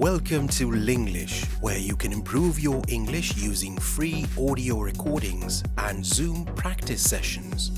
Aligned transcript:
Welcome 0.00 0.48
to 0.56 0.64
Linglish, 0.70 1.44
where 1.60 1.76
you 1.76 1.94
can 1.94 2.10
improve 2.10 2.58
your 2.58 2.82
English 2.88 3.36
using 3.36 3.76
free 3.76 4.24
audio 4.38 4.80
recordings 4.80 5.62
and 5.76 6.02
Zoom 6.02 6.46
practice 6.56 7.02
sessions. 7.02 7.70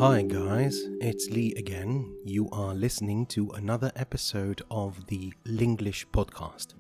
Hi 0.05 0.21
guys, 0.21 0.77
it's 1.01 1.31
Lee 1.31 1.55
again. 1.57 2.15
You 2.27 2.51
are 2.53 2.75
listening 2.75 3.25
to 3.29 3.49
another 3.53 3.91
episode 3.97 4.61
of 4.71 5.07
the 5.07 5.33
Linglish 5.47 6.05
podcast. 6.13 6.75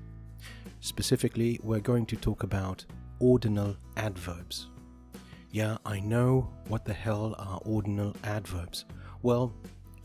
Specifically, 0.78 1.58
we're 1.60 1.80
going 1.80 2.06
to 2.06 2.14
talk 2.14 2.44
about 2.44 2.84
ordinal 3.18 3.74
adverbs. 3.96 4.68
Yeah, 5.50 5.78
I 5.84 5.98
know 5.98 6.48
what 6.68 6.84
the 6.84 6.92
hell 6.92 7.34
are 7.36 7.60
ordinal 7.64 8.14
adverbs. 8.22 8.84
Well, 9.22 9.52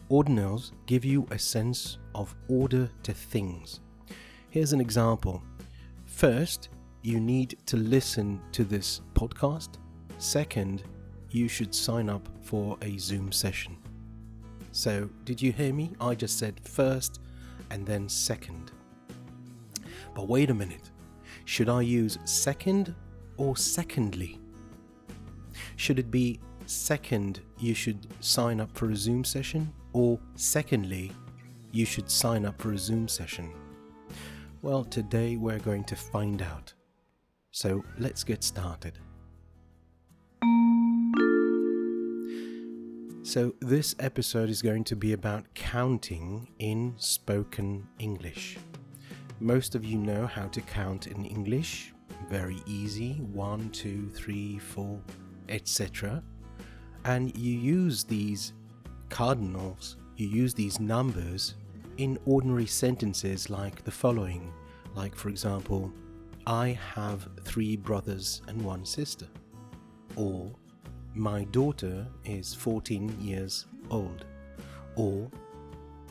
ordinals 0.10 0.72
give 0.88 1.06
you 1.06 1.28
a 1.30 1.38
sense 1.38 2.00
of 2.16 2.34
order 2.48 2.90
to 3.04 3.14
things. 3.14 3.82
Here's 4.50 4.74
an 4.74 4.82
example. 4.82 5.44
First, 6.08 6.70
you 7.04 7.20
need 7.20 7.56
to 7.68 7.78
listen 7.78 8.42
to 8.54 8.64
this 8.64 9.02
podcast. 9.14 9.78
Second, 10.18 10.82
you 11.30 11.48
should 11.48 11.76
sign 11.76 12.10
up 12.10 12.28
for 12.42 12.80
a 12.82 12.98
Zoom 12.98 13.32
session. 13.32 13.78
So, 14.72 15.10
did 15.26 15.42
you 15.42 15.52
hear 15.52 15.74
me? 15.74 15.94
I 16.00 16.16
just 16.16 16.38
said 16.38 16.60
first 16.64 17.20
and 17.72 17.86
then 17.86 18.08
second. 18.08 18.72
But 20.14 20.28
wait 20.28 20.50
a 20.50 20.54
minute. 20.54 20.92
Should 21.46 21.70
I 21.70 21.82
use 21.82 22.18
second 22.26 22.94
or 23.38 23.56
secondly? 23.56 24.40
Should 25.76 26.00
it 26.00 26.12
be 26.12 26.40
second, 26.66 27.42
you 27.60 27.74
should 27.74 28.08
sign 28.20 28.60
up 28.60 28.76
for 28.78 28.90
a 28.90 28.96
Zoom 28.96 29.24
session? 29.24 29.74
Or 29.94 30.20
secondly, 30.36 31.12
you 31.72 31.86
should 31.86 32.10
sign 32.10 32.46
up 32.46 32.62
for 32.62 32.74
a 32.74 32.78
Zoom 32.78 33.08
session? 33.08 33.52
Well, 34.62 34.84
today 34.84 35.38
we're 35.38 35.60
going 35.60 35.84
to 35.86 35.96
find 35.96 36.42
out. 36.42 36.74
So 37.52 37.84
let's 37.98 38.24
get 38.24 38.44
started. 38.44 39.00
So, 43.28 43.54
this 43.60 43.94
episode 44.00 44.50
is 44.50 44.62
going 44.62 44.86
to 44.86 44.96
be 44.96 45.12
about 45.12 45.54
counting 45.54 46.48
in 46.60 46.94
spoken 46.96 47.86
English. 48.00 48.58
Most 49.42 49.76
of 49.76 49.84
you 49.84 49.98
know 49.98 50.26
how 50.26 50.48
to 50.48 50.62
count 50.62 51.08
in 51.08 51.26
English, 51.26 51.92
very 52.30 52.62
easy 52.66 53.16
one, 53.34 53.70
two, 53.72 54.10
three, 54.12 54.60
four, 54.60 55.02
etc. 55.50 56.24
And 57.04 57.38
you 57.38 57.52
use 57.52 58.06
these 58.06 58.54
cardinals, 59.10 59.98
you 60.16 60.30
use 60.30 60.54
these 60.54 60.80
numbers 60.80 61.56
in 61.98 62.18
ordinary 62.26 62.66
sentences 62.66 63.50
like 63.50 63.84
the 63.84 63.92
following. 63.92 64.54
Like, 64.96 65.16
for 65.16 65.28
example, 65.28 65.92
I 66.46 66.80
have 66.96 67.28
three 67.44 67.76
brothers 67.76 68.42
and 68.48 68.62
one 68.62 68.86
sister. 68.86 69.28
Or, 70.16 70.50
my 71.18 71.44
daughter 71.46 72.08
is 72.24 72.54
14 72.54 73.20
years 73.20 73.66
old, 73.90 74.26
or 74.96 75.30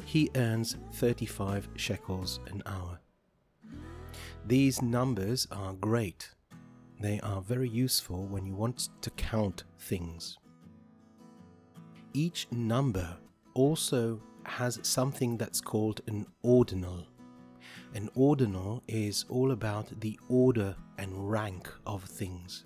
he 0.05 0.31
earns 0.35 0.77
35 0.95 1.69
shekels 1.77 2.41
an 2.49 2.63
hour. 2.67 2.99
These 4.47 4.83
numbers 4.83 5.47
are 5.51 5.73
great. 5.75 6.31
They 7.01 7.21
are 7.21 7.41
very 7.41 7.69
useful 7.69 8.27
when 8.27 8.47
you 8.47 8.55
want 8.55 8.89
to 9.03 9.11
count 9.11 9.65
things. 9.79 10.39
Each 12.13 12.47
number 12.51 13.17
also 13.55 14.21
has 14.45 14.79
something 14.83 15.37
that's 15.37 15.61
called 15.61 16.01
an 16.07 16.27
ordinal. 16.43 17.07
An 17.95 18.09
ordinal 18.15 18.83
is 18.89 19.25
all 19.29 19.53
about 19.53 20.01
the 20.01 20.19
order 20.29 20.77
and 20.99 21.31
rank 21.31 21.69
of 21.87 22.05
things. 22.05 22.65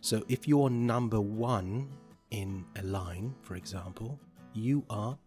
So 0.00 0.22
if 0.28 0.46
you're 0.46 0.70
number 0.70 1.20
one 1.20 1.88
in 2.30 2.64
a 2.76 2.82
line, 2.82 3.34
for 3.42 3.56
example, 3.56 4.18
you 4.52 4.84
are 4.90 5.18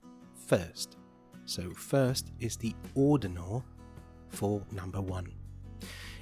first. 0.47 0.97
So 1.45 1.71
first 1.71 2.31
is 2.39 2.57
the 2.57 2.73
ordinal 2.95 3.63
for 4.29 4.63
number 4.71 5.01
one. 5.01 5.31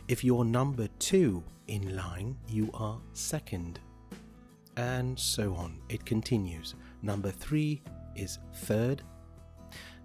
If 0.08 0.24
you're 0.24 0.44
number 0.44 0.88
two 1.00 1.44
in 1.68 1.96
line, 1.96 2.38
you 2.48 2.70
are 2.74 3.00
second. 3.14 3.80
And 4.78 5.18
so 5.20 5.54
on. 5.56 5.80
It 5.90 6.06
continues. 6.06 6.76
Number 7.02 7.32
three 7.32 7.82
is 8.16 8.40
third. 8.54 9.04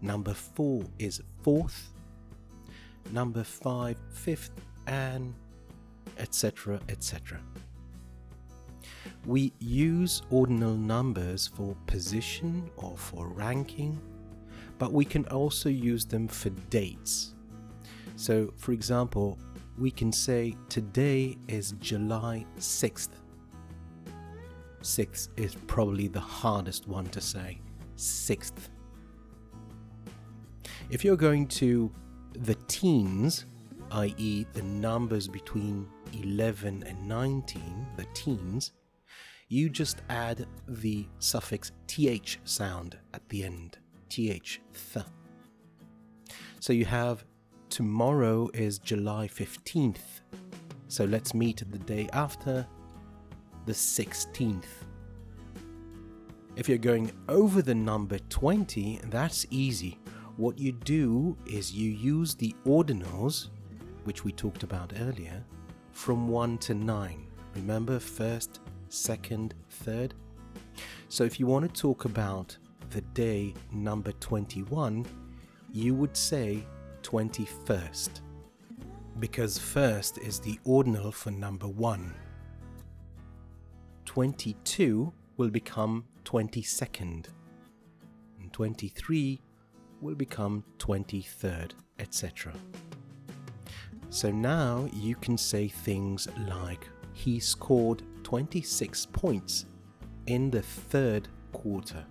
Number 0.00 0.34
four 0.34 0.84
is 0.98 1.22
fourth. 1.42 1.92
Number 3.12 3.42
five, 3.42 3.96
fifth, 4.10 4.50
and 4.86 5.34
etc. 6.18 6.80
etc. 6.88 7.40
We 9.24 9.52
use 9.58 10.22
ordinal 10.30 10.76
numbers 10.76 11.46
for 11.46 11.76
position 11.86 12.70
or 12.76 12.96
for 12.96 13.28
ranking, 13.28 14.00
but 14.78 14.92
we 14.92 15.04
can 15.04 15.26
also 15.26 15.68
use 15.68 16.04
them 16.04 16.28
for 16.28 16.50
dates. 16.70 17.34
So, 18.16 18.52
for 18.56 18.72
example, 18.72 19.38
we 19.78 19.90
can 19.90 20.12
say 20.12 20.56
today 20.68 21.36
is 21.48 21.72
July 21.80 22.46
6th. 22.58 23.08
6th 24.80 25.28
is 25.36 25.54
probably 25.66 26.08
the 26.08 26.20
hardest 26.20 26.88
one 26.88 27.06
to 27.06 27.20
say. 27.20 27.60
6th. 27.96 28.68
If 30.88 31.04
you're 31.04 31.16
going 31.16 31.48
to 31.48 31.90
the 32.32 32.54
teens, 32.68 33.46
i.e., 33.90 34.46
the 34.52 34.62
numbers 34.62 35.26
between 35.26 35.88
11 36.12 36.84
and 36.84 37.08
19, 37.08 37.86
the 37.96 38.06
teens, 38.14 38.72
you 39.48 39.68
just 39.68 40.02
add 40.08 40.46
the 40.66 41.06
suffix 41.20 41.70
th 41.86 42.38
sound 42.44 42.98
at 43.14 43.28
the 43.28 43.44
end. 43.44 43.78
th, 44.08 44.60
th. 44.92 45.04
So 46.58 46.72
you 46.72 46.84
have 46.84 47.24
tomorrow 47.70 48.50
is 48.54 48.78
July 48.78 49.28
15th. 49.28 50.22
So 50.88 51.04
let's 51.04 51.32
meet 51.32 51.62
the 51.70 51.78
day 51.78 52.08
after, 52.12 52.66
the 53.66 53.72
16th. 53.72 54.64
If 56.56 56.68
you're 56.68 56.78
going 56.78 57.12
over 57.28 57.62
the 57.62 57.74
number 57.74 58.18
20, 58.18 59.00
that's 59.10 59.46
easy. 59.50 60.00
What 60.36 60.58
you 60.58 60.72
do 60.72 61.36
is 61.46 61.72
you 61.72 61.90
use 61.90 62.34
the 62.34 62.54
ordinals, 62.64 63.48
which 64.04 64.24
we 64.24 64.32
talked 64.32 64.62
about 64.64 64.92
earlier, 65.00 65.44
from 65.92 66.28
1 66.28 66.58
to 66.58 66.74
9. 66.74 67.26
Remember, 67.54 67.98
first, 67.98 68.60
second, 68.96 69.54
third. 69.70 70.14
So 71.08 71.24
if 71.24 71.38
you 71.38 71.46
want 71.46 71.72
to 71.72 71.80
talk 71.80 72.04
about 72.04 72.56
the 72.90 73.00
day 73.00 73.54
number 73.72 74.12
21, 74.12 75.06
you 75.72 75.94
would 75.94 76.16
say 76.16 76.64
21st, 77.02 78.20
because 79.20 79.58
first 79.58 80.18
is 80.18 80.40
the 80.40 80.58
ordinal 80.64 81.12
for 81.12 81.30
number 81.30 81.68
1. 81.68 82.14
22 84.04 85.12
will 85.36 85.50
become 85.50 86.04
22nd, 86.24 87.26
and 88.40 88.52
23 88.52 89.40
will 90.00 90.14
become 90.14 90.64
23rd, 90.78 91.72
etc. 91.98 92.52
So 94.08 94.30
now 94.30 94.88
you 94.92 95.14
can 95.16 95.36
say 95.36 95.68
things 95.68 96.28
like 96.48 96.88
he 97.16 97.40
scored 97.40 98.02
26 98.24 99.06
points 99.06 99.64
in 100.26 100.50
the 100.50 100.60
third 100.60 101.28
quarter. 101.50 102.04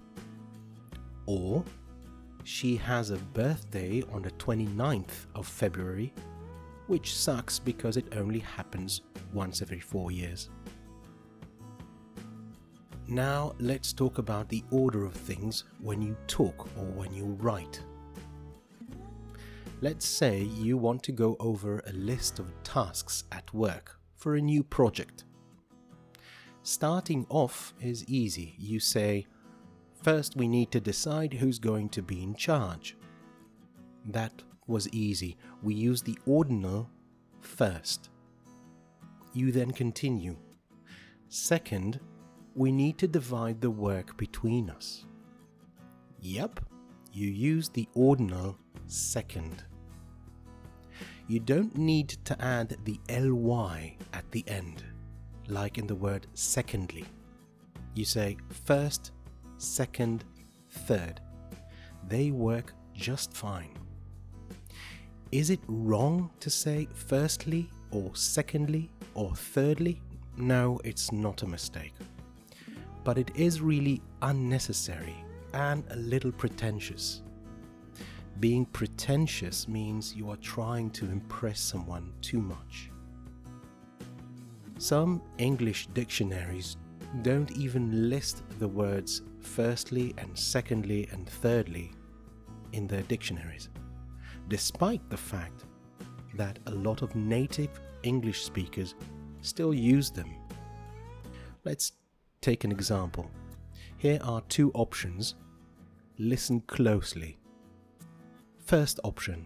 Or 1.27 1.63
she 2.43 2.75
has 2.77 3.11
a 3.11 3.17
birthday 3.17 4.01
on 4.11 4.23
the 4.23 4.31
29th 4.31 5.27
of 5.35 5.47
February, 5.47 6.11
which 6.87 7.15
sucks 7.15 7.59
because 7.59 7.97
it 7.97 8.15
only 8.17 8.39
happens 8.39 9.01
once 9.31 9.61
every 9.61 9.79
four 9.79 10.11
years. 10.11 10.49
Now 13.07 13.53
let's 13.59 13.93
talk 13.93 14.17
about 14.17 14.49
the 14.49 14.63
order 14.71 15.05
of 15.05 15.13
things 15.13 15.65
when 15.81 16.01
you 16.01 16.17
talk 16.25 16.67
or 16.79 16.85
when 16.85 17.13
you 17.13 17.25
write. 17.39 17.79
Let's 19.81 20.07
say 20.07 20.41
you 20.41 20.77
want 20.77 21.03
to 21.03 21.11
go 21.11 21.37
over 21.39 21.83
a 21.85 21.93
list 21.93 22.39
of 22.39 22.51
tasks 22.63 23.25
at 23.31 23.53
work 23.53 23.99
for 24.25 24.37
a 24.37 24.41
new 24.41 24.63
project. 24.63 25.23
Starting 26.63 27.27
off 27.29 27.75
is 27.79 28.03
easy. 28.05 28.55
You 28.57 28.79
say, 28.79 29.27
First, 30.01 30.35
we 30.35 30.47
need 30.47 30.71
to 30.71 30.79
decide 30.79 31.31
who's 31.31 31.59
going 31.59 31.89
to 31.89 32.01
be 32.01 32.23
in 32.23 32.33
charge. 32.33 32.97
That 34.03 34.41
was 34.65 34.89
easy. 34.89 35.37
We 35.61 35.75
use 35.75 36.01
the 36.01 36.17
ordinal 36.25 36.89
first. 37.39 38.09
You 39.33 39.51
then 39.51 39.69
continue. 39.69 40.37
Second, 41.29 41.99
we 42.55 42.71
need 42.71 42.97
to 42.97 43.07
divide 43.07 43.61
the 43.61 43.69
work 43.69 44.17
between 44.17 44.71
us. 44.71 45.05
Yep, 46.21 46.61
you 47.13 47.29
use 47.29 47.69
the 47.69 47.87
ordinal 47.93 48.57
second. 48.87 49.63
You 51.27 51.39
don't 51.39 51.75
need 51.75 52.09
to 52.25 52.39
add 52.39 52.77
the 52.83 52.99
ly 53.09 53.97
at 54.13 54.29
the 54.31 54.43
end, 54.47 54.83
like 55.47 55.79
in 55.79 55.87
the 55.87 55.95
word 55.95 56.27
secondly. 56.35 57.05
You 57.95 58.05
say 58.05 58.37
first, 58.65 59.11
second, 59.57 60.23
third. 60.69 61.21
They 62.07 62.29
work 62.29 62.73
just 62.93 63.33
fine. 63.33 63.71
Is 65.31 65.49
it 65.49 65.61
wrong 65.67 66.29
to 66.41 66.49
say 66.51 66.87
firstly 66.93 67.71
or 67.89 68.15
secondly 68.15 68.91
or 69.15 69.35
thirdly? 69.35 70.01
No, 70.37 70.79
it's 70.83 71.11
not 71.11 71.41
a 71.41 71.47
mistake. 71.47 71.93
But 73.03 73.17
it 73.17 73.31
is 73.35 73.61
really 73.61 74.01
unnecessary 74.21 75.15
and 75.53 75.83
a 75.89 75.95
little 75.95 76.31
pretentious. 76.31 77.23
Being 78.39 78.65
pretentious 78.65 79.67
means 79.67 80.13
you 80.13 80.29
are 80.29 80.37
trying 80.37 80.89
to 80.91 81.05
impress 81.05 81.59
someone 81.59 82.11
too 82.21 82.41
much. 82.41 82.91
Some 84.77 85.21
English 85.37 85.87
dictionaries 85.93 86.75
don't 87.21 87.49
even 87.51 88.09
list 88.09 88.43
the 88.59 88.67
words 88.67 89.21
firstly 89.39 90.13
and 90.17 90.37
secondly 90.37 91.07
and 91.13 91.29
thirdly 91.29 91.93
in 92.73 92.87
their 92.87 93.03
dictionaries, 93.03 93.69
despite 94.49 95.09
the 95.09 95.17
fact 95.17 95.63
that 96.33 96.59
a 96.65 96.71
lot 96.71 97.01
of 97.01 97.15
native 97.15 97.69
English 98.03 98.43
speakers 98.43 98.95
still 99.39 99.73
use 99.73 100.11
them. 100.11 100.29
Let's 101.63 101.93
take 102.41 102.65
an 102.65 102.71
example. 102.71 103.31
Here 103.97 104.19
are 104.21 104.41
two 104.49 104.71
options. 104.73 105.35
Listen 106.17 106.59
closely. 106.61 107.37
First 108.65 108.99
option 109.03 109.45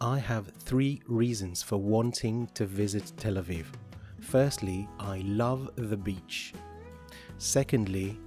I 0.00 0.18
have 0.18 0.48
three 0.48 1.00
reasons 1.06 1.62
for 1.62 1.76
wanting 1.76 2.48
to 2.54 2.66
visit 2.66 3.12
Tel 3.16 3.34
Aviv. 3.34 3.66
Firstly, 4.18 4.88
I 4.98 5.18
love 5.24 5.70
the 5.76 5.96
beach. 5.96 6.52
Secondly, 7.36 8.18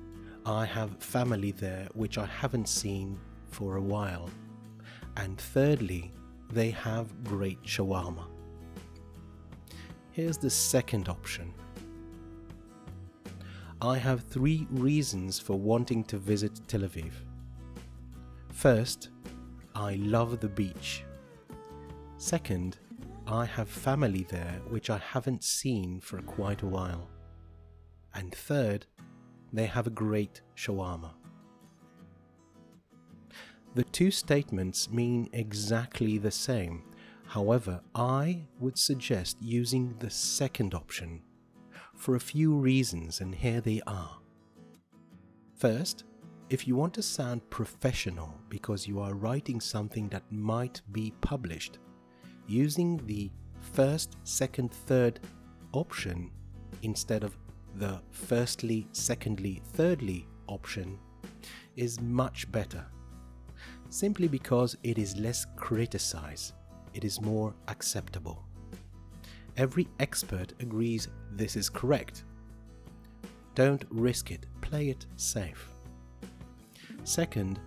I 0.45 0.63
have 0.63 1.03
family 1.03 1.51
there 1.51 1.89
which 1.93 2.17
I 2.17 2.25
haven't 2.25 2.69
seen 2.69 3.19
for 3.47 3.75
a 3.75 3.81
while. 3.81 4.29
And 5.17 5.37
thirdly, 5.37 6.13
they 6.53 6.69
have 6.69 7.25
great 7.25 7.61
shawarma. 7.63 8.27
Here's 10.11 10.37
the 10.37 10.49
second 10.49 11.09
option. 11.09 11.53
I 13.81 13.97
have 13.97 14.23
three 14.23 14.67
reasons 14.69 15.37
for 15.37 15.59
wanting 15.59 16.05
to 16.05 16.17
visit 16.17 16.61
Tel 16.69 16.81
Aviv. 16.81 17.11
First, 18.53 19.09
I 19.75 19.95
love 19.95 20.39
the 20.39 20.49
beach. 20.49 21.03
Second, 22.17 22.77
I 23.27 23.45
have 23.45 23.69
family 23.69 24.25
there 24.29 24.61
which 24.69 24.89
I 24.89 24.97
haven't 24.97 25.43
seen 25.43 25.99
for 25.99 26.21
quite 26.21 26.61
a 26.61 26.67
while. 26.67 27.09
And 28.13 28.33
third, 28.33 28.85
they 29.53 29.65
have 29.65 29.87
a 29.87 29.91
great 29.91 30.41
shawarma. 30.55 31.11
The 33.73 33.83
two 33.85 34.11
statements 34.11 34.89
mean 34.89 35.29
exactly 35.31 36.17
the 36.17 36.31
same. 36.31 36.83
However, 37.25 37.79
I 37.95 38.43
would 38.59 38.77
suggest 38.77 39.37
using 39.41 39.95
the 39.99 40.09
second 40.09 40.73
option 40.73 41.21
for 41.95 42.15
a 42.15 42.19
few 42.19 42.53
reasons, 42.53 43.21
and 43.21 43.33
here 43.33 43.61
they 43.61 43.81
are. 43.87 44.17
First, 45.55 46.03
if 46.51 46.67
you 46.67 46.75
want 46.75 46.93
to 46.93 47.01
sound 47.01 47.49
professional 47.49 48.37
because 48.49 48.85
you 48.85 48.99
are 48.99 49.13
writing 49.13 49.61
something 49.61 50.09
that 50.09 50.29
might 50.29 50.81
be 50.91 51.13
published, 51.21 51.77
using 52.45 53.01
the 53.05 53.31
first, 53.73 54.17
second, 54.25 54.69
third 54.69 55.21
option 55.71 56.29
instead 56.81 57.23
of 57.23 57.37
the 57.75 58.01
firstly, 58.11 58.85
secondly, 58.91 59.61
thirdly 59.75 60.27
option 60.47 60.99
is 61.77 62.01
much 62.01 62.51
better. 62.51 62.85
Simply 63.89 64.27
because 64.27 64.75
it 64.83 64.97
is 64.97 65.15
less 65.15 65.45
criticized, 65.55 66.51
it 66.93 67.05
is 67.05 67.21
more 67.21 67.53
acceptable. 67.69 68.43
Every 69.55 69.87
expert 70.01 70.51
agrees 70.59 71.07
this 71.31 71.55
is 71.55 71.69
correct. 71.69 72.25
Don't 73.55 73.85
risk 73.89 74.31
it, 74.31 74.47
play 74.59 74.89
it 74.89 75.05
safe. 75.15 75.69
Second, 77.03 77.59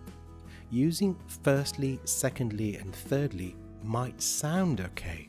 using 0.71 1.17
firstly, 1.43 1.99
secondly, 2.05 2.77
and 2.77 2.95
thirdly 2.95 3.57
might 3.83 4.21
sound 4.21 4.81
okay, 4.81 5.29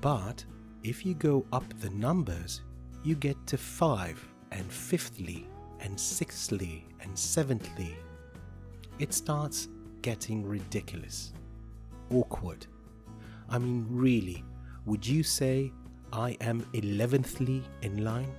but 0.00 0.44
if 0.82 1.04
you 1.04 1.14
go 1.14 1.44
up 1.52 1.64
the 1.80 1.90
numbers, 1.90 2.62
you 3.02 3.14
get 3.14 3.36
to 3.46 3.56
five, 3.56 4.22
and 4.50 4.70
fifthly, 4.70 5.46
and 5.80 5.98
sixthly, 5.98 6.84
and 7.00 7.18
seventhly. 7.18 7.96
It 8.98 9.12
starts 9.12 9.68
getting 10.02 10.46
ridiculous, 10.46 11.32
awkward. 12.10 12.66
I 13.48 13.58
mean, 13.58 13.86
really, 13.88 14.44
would 14.84 15.06
you 15.06 15.22
say 15.22 15.72
I 16.12 16.36
am 16.40 16.66
eleventhly 16.72 17.62
in 17.82 18.04
line? 18.04 18.32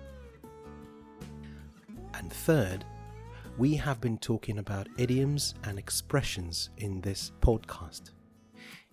And 2.14 2.32
third, 2.32 2.86
we 3.60 3.76
have 3.76 4.00
been 4.00 4.18
talking 4.18 4.60
about 4.60 4.88
idioms 4.98 5.54
and 5.66 5.78
expressions 5.78 6.70
in 6.78 7.02
this 7.02 7.34
podcast. 7.42 8.12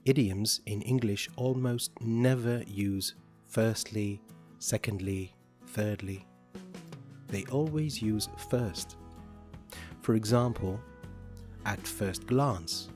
Idioms 0.05 0.61
in 0.67 0.83
English 0.83 1.29
almost 1.37 1.93
never 2.01 2.65
use 2.67 3.15
firstly, 3.47 4.21
secondly, 4.59 5.37
thirdly. 5.69 6.27
They 7.29 7.45
always 7.45 8.03
use 8.03 8.29
first. 8.51 8.97
For 10.03 10.17
example, 10.17 10.81
at 11.65 11.87
first 11.87 12.27
glance, 12.27 12.89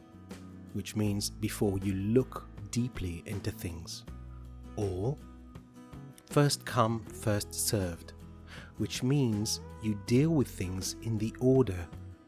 which 0.72 0.96
means 0.96 1.30
before 1.30 1.78
you 1.78 1.94
look 1.94 2.48
deeply 2.72 3.22
into 3.26 3.52
things. 3.52 4.04
Or 4.74 5.16
first 6.30 6.64
come, 6.64 7.04
first 7.22 7.54
served, 7.54 8.14
which 8.78 9.02
means 9.02 9.60
you 9.82 10.00
deal 10.06 10.30
with 10.30 10.48
things 10.48 10.96
in 11.02 11.18
the 11.18 11.34
order 11.40 11.86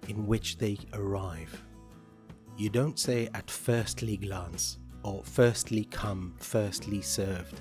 in 0.08 0.26
which 0.26 0.58
they 0.58 0.78
arrive. 0.92 1.62
You 2.56 2.68
don't 2.68 2.98
say 2.98 3.28
at 3.34 3.50
firstly 3.50 4.16
glance 4.16 4.78
or 5.02 5.22
firstly 5.24 5.84
come, 5.84 6.34
firstly 6.38 7.00
served. 7.00 7.60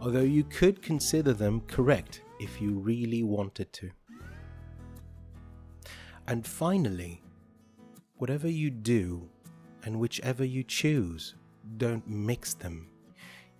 Although 0.00 0.20
you 0.20 0.44
could 0.44 0.82
consider 0.82 1.32
them 1.32 1.62
correct 1.66 2.22
if 2.38 2.60
you 2.60 2.72
really 2.72 3.22
wanted 3.22 3.72
to. 3.74 3.90
And 6.26 6.46
finally, 6.46 7.22
whatever 8.16 8.48
you 8.48 8.70
do 8.70 9.28
and 9.84 9.98
whichever 9.98 10.44
you 10.44 10.62
choose, 10.62 11.34
don't 11.76 12.06
mix 12.08 12.54
them 12.54 12.88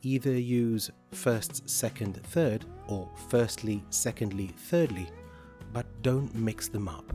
either 0.02 0.33
use 0.33 0.90
first, 1.12 1.69
second, 1.69 2.16
third, 2.25 2.64
or 2.88 3.09
firstly, 3.28 3.85
secondly, 3.90 4.49
thirdly, 4.57 5.09
but 5.73 5.87
don't 6.02 6.35
mix 6.35 6.69
them 6.69 6.88
up. 6.88 7.12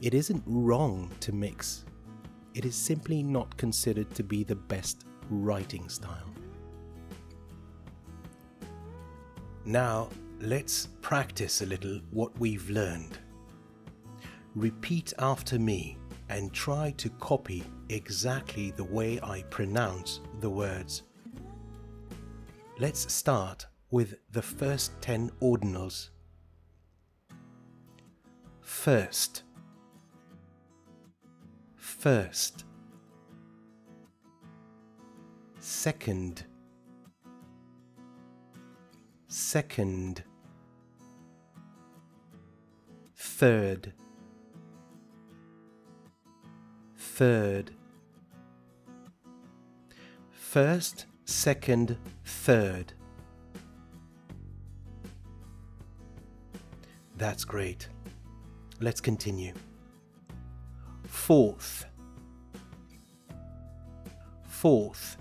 It 0.00 0.14
isn't 0.14 0.42
wrong 0.46 1.10
to 1.20 1.32
mix, 1.32 1.84
it 2.54 2.64
is 2.64 2.74
simply 2.74 3.22
not 3.22 3.56
considered 3.56 4.10
to 4.14 4.22
be 4.22 4.42
the 4.42 4.56
best 4.56 5.04
writing 5.30 5.88
style. 5.88 6.32
Now, 9.64 10.08
let's 10.40 10.86
practice 11.02 11.60
a 11.60 11.66
little 11.66 12.00
what 12.10 12.38
we've 12.38 12.68
learned. 12.70 13.18
Repeat 14.54 15.12
after 15.18 15.58
me 15.58 15.98
and 16.28 16.52
try 16.52 16.92
to 16.98 17.10
copy 17.10 17.62
exactly 17.88 18.70
the 18.70 18.84
way 18.84 19.20
I 19.22 19.42
pronounce 19.50 20.20
the 20.40 20.50
words 20.50 21.02
Let's 22.78 23.12
start 23.12 23.66
with 23.90 24.16
the 24.30 24.42
first 24.42 24.92
10 25.00 25.30
ordinals. 25.40 26.10
first, 28.66 29.42
first, 31.76 32.64
second, 35.58 36.44
second, 39.28 40.22
third, 43.16 43.92
third, 46.96 47.70
first, 50.30 51.06
second, 51.26 51.96
third. 52.24 52.92
That's 57.16 57.44
great. 57.44 57.88
Let's 58.80 59.00
continue. 59.00 59.52
Fourth, 61.04 61.86
fourth, 64.46 65.16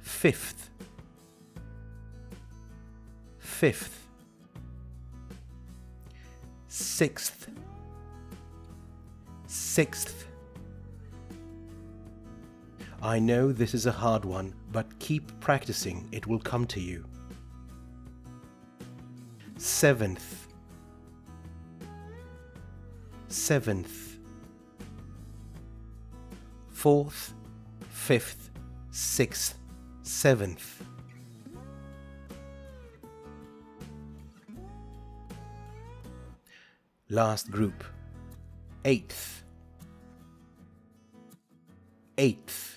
fifth, 0.00 0.70
fifth, 3.38 4.08
sixth, 6.68 7.48
sixth. 9.46 10.31
I 13.04 13.18
know 13.18 13.50
this 13.50 13.74
is 13.74 13.86
a 13.86 13.90
hard 13.92 14.24
one, 14.24 14.54
but 14.70 14.96
keep 15.00 15.40
practicing, 15.40 16.08
it 16.12 16.28
will 16.28 16.38
come 16.38 16.66
to 16.68 16.78
you. 16.78 17.04
Seventh, 19.56 20.46
seventh, 23.26 24.18
fourth, 26.70 27.34
fifth, 27.90 28.50
sixth, 28.92 29.56
seventh. 30.04 30.84
Last 37.08 37.50
group, 37.50 37.82
eighth, 38.84 39.42
eighth, 42.16 42.71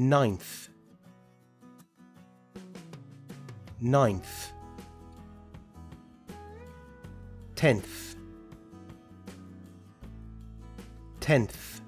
ninth, 0.00 0.70
ninth, 3.82 4.52
tenth, 7.54 8.16
tenth. 11.20 11.82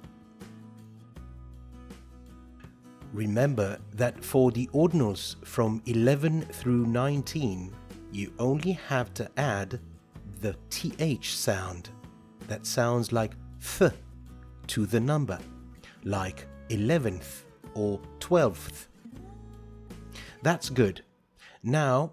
Remember 3.14 3.78
that 3.94 4.22
for 4.22 4.50
the 4.50 4.66
ordinals 4.74 5.42
from 5.46 5.80
11 5.86 6.42
through 6.52 6.84
19, 6.84 7.74
you 8.12 8.30
only 8.38 8.72
have 8.72 9.14
to 9.14 9.30
add 9.38 9.80
the 10.40 10.54
th 10.68 11.34
sound. 11.34 11.88
That 12.46 12.66
sounds 12.66 13.10
like 13.10 13.32
th 13.78 13.90
to 14.66 14.84
the 14.84 15.00
number, 15.00 15.38
like 16.04 16.46
11th 16.68 17.44
or 17.74 18.00
12th. 18.20 18.86
That's 20.42 20.70
good. 20.70 21.02
Now, 21.62 22.12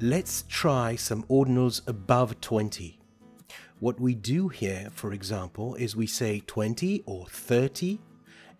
let's 0.00 0.44
try 0.48 0.96
some 0.96 1.24
ordinals 1.24 1.86
above 1.88 2.40
20. 2.40 2.98
What 3.80 4.00
we 4.00 4.14
do 4.14 4.48
here, 4.48 4.88
for 4.94 5.12
example, 5.12 5.74
is 5.74 5.96
we 5.96 6.06
say 6.06 6.42
20 6.46 7.02
or 7.06 7.26
30 7.26 7.98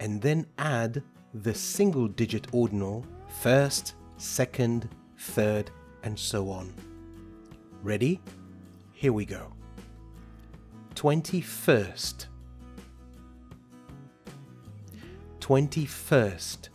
and 0.00 0.21
then 0.21 0.47
add 0.59 1.02
the 1.33 1.55
single 1.55 2.09
digit 2.09 2.47
ordinal 2.52 3.07
first, 3.40 3.95
second, 4.16 4.88
third, 5.19 5.71
and 6.02 6.19
so 6.19 6.50
on. 6.50 6.73
Ready? 7.83 8.21
Here 8.93 9.12
we 9.12 9.25
go. 9.25 9.52
21st. 10.95 12.26
21st. 15.47 16.71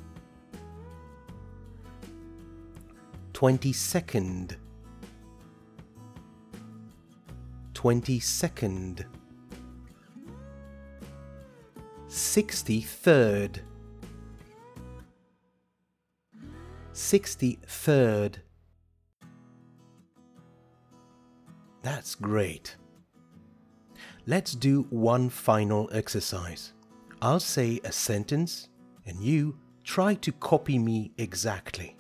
22nd. 3.34 4.56
22nd. 7.74 9.06
63rd. 12.08 13.60
63rd. 16.94 18.36
That's 21.84 22.16
great. 22.16 22.78
Let's 24.25 24.56
do 24.56 24.88
one 24.90 25.30
final 25.30 25.90
exercise. 25.92 26.72
I'll 27.22 27.40
say 27.40 27.80
a 27.84 27.92
sentence 27.92 28.70
and 29.06 29.20
you 29.20 29.60
try 29.84 30.16
to 30.16 30.32
copy 30.32 30.80
me 30.80 31.12
exactly. 31.20 31.96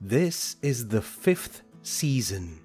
This 0.00 0.56
is 0.62 0.88
the 0.88 1.02
fifth 1.02 1.62
season. 1.82 2.60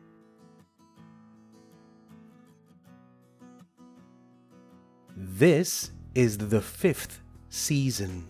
This 5.18 5.92
is 6.16 6.38
the 6.38 6.62
fifth 6.62 7.22
season. 7.50 8.28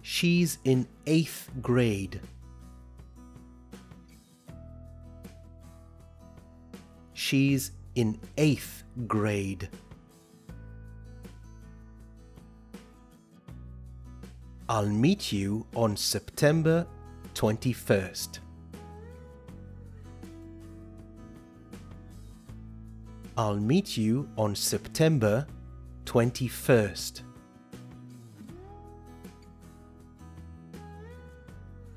She's 0.00 0.58
in 0.64 0.88
eighth 1.06 1.50
grade. 1.60 2.20
She's 7.28 7.72
in 7.94 8.18
eighth 8.38 8.84
grade. 9.06 9.68
I'll 14.66 14.88
meet 14.88 15.30
you 15.30 15.66
on 15.76 15.94
September 15.94 16.86
21st. 17.34 18.38
I'll 23.36 23.60
meet 23.60 23.98
you 23.98 24.26
on 24.38 24.54
September 24.54 25.46
21st. 26.06 27.20